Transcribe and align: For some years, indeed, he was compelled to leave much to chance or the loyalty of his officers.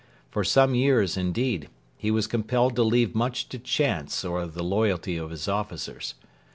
For 0.31 0.43
some 0.43 0.73
years, 0.73 1.15
indeed, 1.15 1.69
he 1.95 2.09
was 2.09 2.25
compelled 2.25 2.75
to 2.75 2.81
leave 2.81 3.13
much 3.13 3.47
to 3.49 3.59
chance 3.59 4.25
or 4.25 4.47
the 4.47 4.63
loyalty 4.63 5.15
of 5.15 5.29
his 5.29 5.47
officers. 5.47 6.15